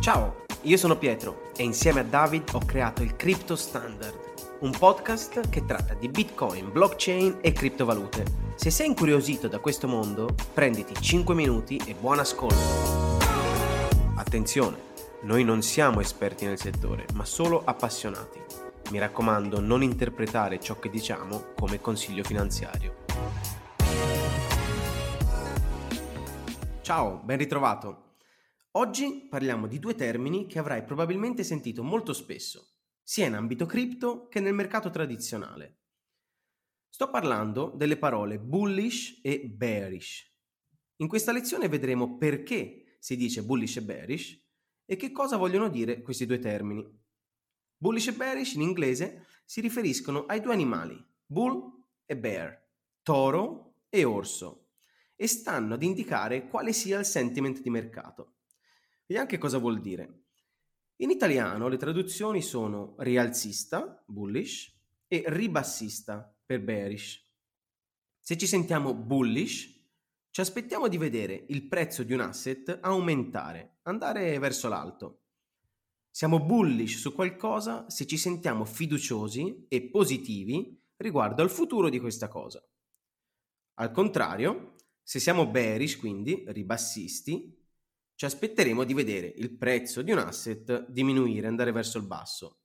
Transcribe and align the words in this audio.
Ciao, 0.00 0.44
io 0.62 0.76
sono 0.76 0.96
Pietro 0.96 1.50
e 1.56 1.64
insieme 1.64 2.00
a 2.00 2.04
David 2.04 2.50
ho 2.52 2.60
creato 2.60 3.02
il 3.02 3.16
Crypto 3.16 3.56
Standard, 3.56 4.16
un 4.60 4.70
podcast 4.70 5.48
che 5.50 5.64
tratta 5.66 5.94
di 5.94 6.08
Bitcoin, 6.08 6.70
blockchain 6.70 7.38
e 7.40 7.50
criptovalute. 7.50 8.24
Se 8.54 8.70
sei 8.70 8.86
incuriosito 8.86 9.48
da 9.48 9.58
questo 9.58 9.88
mondo, 9.88 10.32
prenditi 10.54 10.94
5 10.94 11.34
minuti 11.34 11.82
e 11.84 11.94
buon 11.94 12.20
ascolto. 12.20 13.18
Attenzione, 14.14 14.76
noi 15.22 15.42
non 15.42 15.62
siamo 15.62 16.00
esperti 16.00 16.46
nel 16.46 16.60
settore, 16.60 17.04
ma 17.14 17.24
solo 17.24 17.62
appassionati. 17.64 18.40
Mi 18.90 19.00
raccomando, 19.00 19.58
non 19.58 19.82
interpretare 19.82 20.60
ciò 20.60 20.78
che 20.78 20.90
diciamo 20.90 21.54
come 21.58 21.80
consiglio 21.80 22.22
finanziario. 22.22 22.94
Ciao, 26.82 27.20
ben 27.22 27.36
ritrovato. 27.36 28.06
Oggi 28.78 29.26
parliamo 29.28 29.66
di 29.66 29.80
due 29.80 29.96
termini 29.96 30.46
che 30.46 30.60
avrai 30.60 30.84
probabilmente 30.84 31.42
sentito 31.42 31.82
molto 31.82 32.12
spesso, 32.12 32.74
sia 33.02 33.26
in 33.26 33.34
ambito 33.34 33.66
cripto 33.66 34.28
che 34.28 34.38
nel 34.38 34.54
mercato 34.54 34.88
tradizionale. 34.88 35.80
Sto 36.88 37.10
parlando 37.10 37.72
delle 37.74 37.96
parole 37.96 38.38
bullish 38.38 39.18
e 39.24 39.48
bearish. 39.48 40.32
In 40.98 41.08
questa 41.08 41.32
lezione 41.32 41.66
vedremo 41.66 42.18
perché 42.18 42.98
si 43.00 43.16
dice 43.16 43.42
bullish 43.42 43.78
e 43.78 43.82
bearish 43.82 44.46
e 44.84 44.94
che 44.94 45.10
cosa 45.10 45.36
vogliono 45.36 45.68
dire 45.68 46.00
questi 46.00 46.24
due 46.24 46.38
termini. 46.38 46.88
Bullish 47.76 48.06
e 48.06 48.12
bearish 48.12 48.54
in 48.54 48.60
inglese 48.60 49.26
si 49.44 49.60
riferiscono 49.60 50.24
ai 50.26 50.40
due 50.40 50.52
animali, 50.52 51.04
bull 51.26 51.82
e 52.06 52.16
bear, 52.16 52.64
toro 53.02 53.80
e 53.88 54.04
orso, 54.04 54.68
e 55.16 55.26
stanno 55.26 55.74
ad 55.74 55.82
indicare 55.82 56.46
quale 56.46 56.72
sia 56.72 57.00
il 57.00 57.04
sentiment 57.04 57.60
di 57.60 57.70
mercato. 57.70 58.34
Vediamo 59.08 59.30
che 59.30 59.38
cosa 59.38 59.56
vuol 59.56 59.80
dire. 59.80 60.24
In 60.96 61.08
italiano 61.08 61.68
le 61.68 61.78
traduzioni 61.78 62.42
sono 62.42 62.94
rialzista, 62.98 64.04
bullish, 64.06 64.70
e 65.06 65.24
ribassista, 65.28 66.30
per 66.44 66.62
bearish. 66.62 67.26
Se 68.20 68.36
ci 68.36 68.46
sentiamo 68.46 68.92
bullish, 68.92 69.76
ci 70.28 70.40
aspettiamo 70.42 70.88
di 70.88 70.98
vedere 70.98 71.46
il 71.48 71.66
prezzo 71.68 72.02
di 72.02 72.12
un 72.12 72.20
asset 72.20 72.80
aumentare, 72.82 73.78
andare 73.84 74.38
verso 74.38 74.68
l'alto. 74.68 75.22
Siamo 76.10 76.44
bullish 76.44 76.98
su 76.98 77.14
qualcosa 77.14 77.88
se 77.88 78.06
ci 78.06 78.18
sentiamo 78.18 78.66
fiduciosi 78.66 79.64
e 79.68 79.88
positivi 79.88 80.78
riguardo 80.96 81.40
al 81.40 81.48
futuro 81.48 81.88
di 81.88 81.98
questa 81.98 82.28
cosa. 82.28 82.62
Al 83.76 83.90
contrario, 83.90 84.74
se 85.02 85.18
siamo 85.18 85.46
bearish, 85.46 85.96
quindi 85.96 86.44
ribassisti, 86.48 87.57
ci 88.18 88.24
aspetteremo 88.24 88.82
di 88.82 88.94
vedere 88.94 89.32
il 89.36 89.56
prezzo 89.56 90.02
di 90.02 90.10
un 90.10 90.18
asset 90.18 90.88
diminuire, 90.88 91.46
andare 91.46 91.70
verso 91.70 91.98
il 91.98 92.04
basso. 92.04 92.62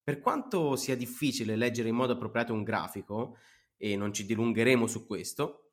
Per 0.00 0.20
quanto 0.20 0.76
sia 0.76 0.96
difficile 0.96 1.56
leggere 1.56 1.88
in 1.88 1.96
modo 1.96 2.12
appropriato 2.12 2.52
un 2.52 2.62
grafico, 2.62 3.36
e 3.76 3.96
non 3.96 4.12
ci 4.12 4.24
dilungheremo 4.24 4.86
su 4.86 5.08
questo, 5.08 5.72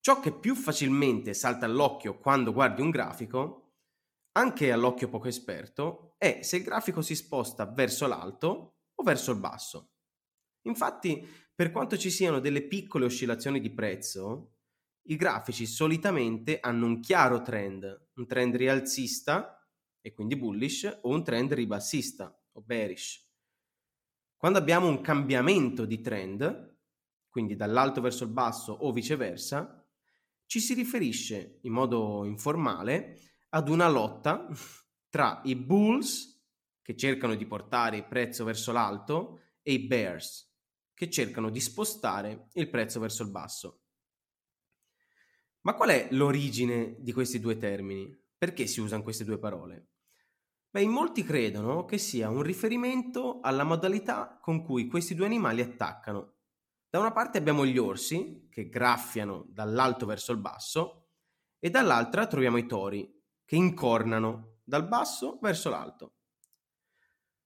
ciò 0.00 0.18
che 0.20 0.32
più 0.32 0.54
facilmente 0.54 1.34
salta 1.34 1.66
all'occhio 1.66 2.18
quando 2.18 2.54
guardi 2.54 2.80
un 2.80 2.88
grafico, 2.88 3.74
anche 4.32 4.72
all'occhio 4.72 5.10
poco 5.10 5.28
esperto, 5.28 6.14
è 6.16 6.40
se 6.40 6.56
il 6.56 6.62
grafico 6.62 7.02
si 7.02 7.14
sposta 7.14 7.66
verso 7.66 8.06
l'alto 8.06 8.78
o 8.94 9.02
verso 9.02 9.30
il 9.30 9.40
basso. 9.40 9.90
Infatti, 10.62 11.22
per 11.54 11.70
quanto 11.70 11.98
ci 11.98 12.08
siano 12.08 12.40
delle 12.40 12.66
piccole 12.66 13.04
oscillazioni 13.04 13.60
di 13.60 13.74
prezzo, 13.74 14.55
i 15.06 15.16
grafici 15.16 15.66
solitamente 15.66 16.58
hanno 16.60 16.86
un 16.86 17.00
chiaro 17.00 17.42
trend, 17.42 18.08
un 18.14 18.26
trend 18.26 18.56
rialzista 18.56 19.66
e 20.00 20.12
quindi 20.12 20.36
bullish 20.36 20.98
o 21.02 21.10
un 21.10 21.22
trend 21.22 21.52
ribassista 21.52 22.36
o 22.52 22.62
bearish. 22.62 23.24
Quando 24.36 24.58
abbiamo 24.58 24.88
un 24.88 25.00
cambiamento 25.00 25.84
di 25.84 26.00
trend, 26.00 26.78
quindi 27.28 27.56
dall'alto 27.56 28.00
verso 28.00 28.24
il 28.24 28.30
basso 28.30 28.72
o 28.72 28.92
viceversa, 28.92 29.84
ci 30.46 30.60
si 30.60 30.74
riferisce 30.74 31.58
in 31.62 31.72
modo 31.72 32.24
informale 32.24 33.18
ad 33.50 33.68
una 33.68 33.88
lotta 33.88 34.48
tra 35.08 35.40
i 35.44 35.56
bulls 35.56 36.34
che 36.82 36.96
cercano 36.96 37.34
di 37.34 37.46
portare 37.46 37.96
il 37.96 38.06
prezzo 38.06 38.44
verso 38.44 38.70
l'alto 38.72 39.40
e 39.62 39.72
i 39.72 39.80
bears 39.80 40.54
che 40.94 41.10
cercano 41.10 41.50
di 41.50 41.60
spostare 41.60 42.48
il 42.54 42.70
prezzo 42.70 43.00
verso 43.00 43.22
il 43.22 43.30
basso. 43.30 43.85
Ma 45.66 45.74
qual 45.74 45.88
è 45.88 46.06
l'origine 46.12 46.94
di 47.00 47.12
questi 47.12 47.40
due 47.40 47.56
termini? 47.56 48.16
Perché 48.38 48.68
si 48.68 48.80
usano 48.80 49.02
queste 49.02 49.24
due 49.24 49.36
parole? 49.36 49.88
Beh, 50.70 50.82
in 50.82 50.90
molti 50.90 51.24
credono 51.24 51.84
che 51.84 51.98
sia 51.98 52.30
un 52.30 52.42
riferimento 52.42 53.40
alla 53.40 53.64
modalità 53.64 54.38
con 54.40 54.62
cui 54.62 54.86
questi 54.86 55.16
due 55.16 55.26
animali 55.26 55.62
attaccano. 55.62 56.34
Da 56.88 57.00
una 57.00 57.10
parte 57.10 57.38
abbiamo 57.38 57.66
gli 57.66 57.78
orsi, 57.78 58.46
che 58.48 58.68
graffiano 58.68 59.44
dall'alto 59.48 60.06
verso 60.06 60.30
il 60.30 60.38
basso, 60.38 61.08
e 61.58 61.68
dall'altra 61.68 62.28
troviamo 62.28 62.58
i 62.58 62.66
tori, 62.66 63.20
che 63.44 63.56
incornano 63.56 64.60
dal 64.62 64.86
basso 64.86 65.40
verso 65.42 65.68
l'alto. 65.68 66.18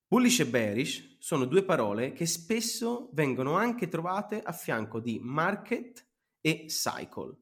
Bullish 0.06 0.40
e 0.40 0.46
bearish 0.46 1.16
sono 1.20 1.46
due 1.46 1.64
parole 1.64 2.12
che 2.12 2.26
spesso 2.26 3.08
vengono 3.14 3.54
anche 3.54 3.88
trovate 3.88 4.42
a 4.42 4.52
fianco 4.52 5.00
di 5.00 5.18
market 5.22 6.06
e 6.42 6.66
cycle. 6.66 7.38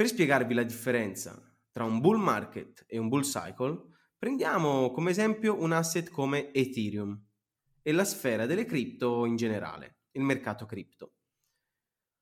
Per 0.00 0.08
spiegarvi 0.08 0.54
la 0.54 0.62
differenza 0.62 1.38
tra 1.70 1.84
un 1.84 2.00
bull 2.00 2.16
market 2.18 2.86
e 2.88 2.96
un 2.96 3.08
bull 3.08 3.20
cycle, 3.20 3.82
prendiamo 4.16 4.90
come 4.92 5.10
esempio 5.10 5.60
un 5.60 5.72
asset 5.72 6.08
come 6.08 6.54
Ethereum 6.54 7.22
e 7.82 7.92
la 7.92 8.06
sfera 8.06 8.46
delle 8.46 8.64
cripto 8.64 9.26
in 9.26 9.36
generale, 9.36 10.04
il 10.12 10.22
mercato 10.22 10.64
cripto. 10.64 11.16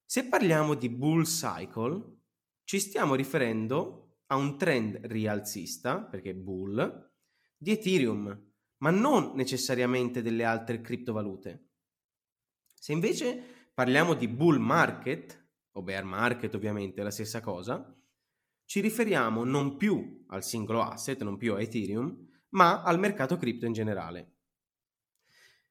Se 0.05 0.25
parliamo 0.25 0.75
di 0.75 0.89
bull 0.89 1.23
cycle, 1.23 2.17
ci 2.65 2.81
stiamo 2.81 3.15
riferendo 3.15 4.23
a 4.27 4.35
un 4.35 4.59
trend 4.59 4.99
rialzista, 5.05 6.03
perché 6.03 6.35
bull, 6.35 7.13
di 7.57 7.71
Ethereum, 7.71 8.53
ma 8.79 8.91
non 8.91 9.35
necessariamente 9.37 10.21
delle 10.21 10.43
altre 10.43 10.81
criptovalute. 10.81 11.69
Se 12.75 12.91
invece 12.91 13.71
parliamo 13.73 14.15
di 14.15 14.27
bull 14.27 14.57
market, 14.57 15.47
o 15.73 15.83
bear 15.83 16.05
market 16.05 16.55
ovviamente 16.55 17.01
è 17.01 17.05
la 17.05 17.11
stessa 17.11 17.41
cosa, 17.41 17.95
ci 18.65 18.81
riferiamo 18.81 19.45
non 19.45 19.77
più 19.77 20.25
al 20.29 20.45
singolo 20.45 20.83
asset, 20.83 21.23
non 21.23 21.39
più 21.39 21.55
a 21.55 21.61
Ethereum, 21.61 22.29
ma 22.51 22.83
al 22.83 22.99
mercato 22.99 23.37
cripto 23.37 23.65
in 23.65 23.73
generale. 23.73 24.35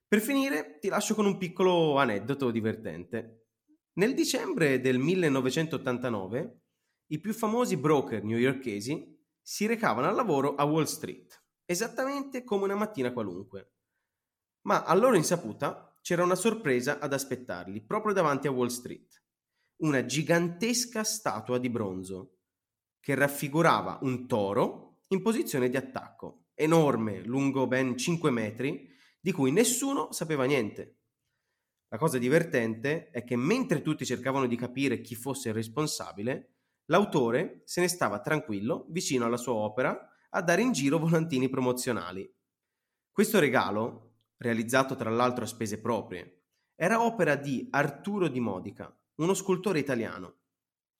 Per 0.07 0.19
finire 0.19 0.79
ti 0.79 0.87
lascio 0.87 1.13
con 1.13 1.25
un 1.25 1.37
piccolo 1.37 1.97
aneddoto 1.97 2.49
divertente. 2.49 3.49
Nel 3.93 4.13
dicembre 4.13 4.79
del 4.79 4.97
1989 4.97 6.61
i 7.07 7.19
più 7.19 7.33
famosi 7.33 7.77
broker 7.77 8.23
newyorkesi 8.23 9.15
si 9.39 9.65
recavano 9.65 10.07
al 10.07 10.15
lavoro 10.15 10.55
a 10.55 10.63
Wall 10.63 10.85
Street, 10.85 11.43
esattamente 11.65 12.43
come 12.43 12.63
una 12.63 12.75
mattina 12.75 13.13
qualunque. 13.13 13.73
Ma 14.61 14.83
a 14.83 14.95
loro 14.95 15.15
insaputa 15.15 15.95
c'era 16.01 16.23
una 16.23 16.35
sorpresa 16.35 16.99
ad 16.99 17.13
aspettarli 17.13 17.85
proprio 17.85 18.13
davanti 18.13 18.47
a 18.47 18.51
Wall 18.51 18.67
Street 18.67 19.21
una 19.77 20.05
gigantesca 20.05 21.03
statua 21.03 21.59
di 21.59 21.69
bronzo 21.69 22.37
che 22.99 23.13
raffigurava 23.13 23.99
un 24.01 24.27
toro 24.27 25.01
in 25.09 25.21
posizione 25.21 25.69
di 25.69 25.77
attacco, 25.77 26.47
enorme, 26.55 27.21
lungo 27.23 27.67
ben 27.67 27.95
5 27.95 28.31
metri, 28.31 28.89
di 29.19 29.31
cui 29.31 29.51
nessuno 29.51 30.11
sapeva 30.11 30.45
niente. 30.45 30.95
La 31.89 31.97
cosa 31.97 32.17
divertente 32.17 33.09
è 33.11 33.23
che 33.23 33.35
mentre 33.35 33.81
tutti 33.81 34.05
cercavano 34.05 34.47
di 34.47 34.55
capire 34.55 34.99
chi 34.99 35.15
fosse 35.15 35.49
il 35.49 35.53
responsabile, 35.55 36.55
l'autore 36.85 37.61
se 37.65 37.79
ne 37.79 37.87
stava 37.87 38.19
tranquillo 38.19 38.87
vicino 38.89 39.25
alla 39.25 39.37
sua 39.37 39.53
opera 39.53 40.09
a 40.31 40.41
dare 40.41 40.61
in 40.61 40.71
giro 40.71 40.97
volantini 40.97 41.49
promozionali. 41.49 42.29
Questo 43.11 43.39
regalo, 43.39 44.15
realizzato 44.37 44.95
tra 44.95 45.09
l'altro 45.09 45.45
a 45.45 45.47
spese 45.47 45.79
proprie, 45.79 46.41
era 46.75 47.03
opera 47.03 47.35
di 47.35 47.67
Arturo 47.71 48.27
di 48.27 48.39
Modica, 48.39 48.93
uno 49.17 49.33
scultore 49.33 49.79
italiano 49.79 50.39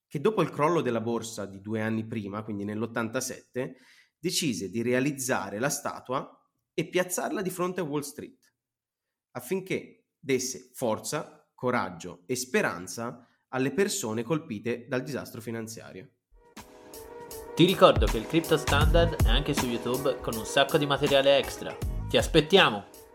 che 0.08 0.22
dopo 0.22 0.42
il 0.42 0.50
crollo 0.50 0.82
della 0.82 1.02
borsa 1.02 1.46
di 1.46 1.60
due 1.60 1.82
anni 1.82 2.06
prima, 2.06 2.44
quindi 2.44 2.64
nell'87, 2.64 3.74
decise 4.18 4.70
di 4.70 4.82
realizzare 4.82 5.60
la 5.60 5.70
statua 5.70 6.32
e 6.74 6.88
piazzarla 6.88 7.42
di 7.42 7.50
fronte 7.50 7.82
a 7.82 7.84
Wall 7.84 8.02
Street, 8.02 8.54
affinché 9.32 10.08
desse 10.18 10.70
forza, 10.74 11.50
coraggio 11.54 12.24
e 12.26 12.36
speranza 12.36 13.28
alle 13.50 13.74
persone 13.74 14.24
colpite 14.24 14.88
dal 14.88 15.04
disastro 15.04 15.42
finanziario. 15.42 16.12
Ti 17.56 17.66
ricordo 17.66 18.06
che 18.06 18.18
il 18.18 18.28
Crypto 18.28 18.56
Standard 18.56 19.24
è 19.24 19.30
anche 19.30 19.56
su 19.56 19.66
YouTube 19.66 20.20
con 20.22 20.36
un 20.36 20.46
sacco 20.46 20.78
di 20.78 20.86
materiale 20.86 21.38
extra. 21.38 21.76
Ti 22.08 22.18
aspettiamo! 22.18 23.07